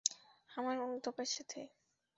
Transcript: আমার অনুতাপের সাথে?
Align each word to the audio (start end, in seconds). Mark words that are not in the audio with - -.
আমার 0.49 0.75
অনুতাপের 0.79 1.29
সাথে? 1.31 1.59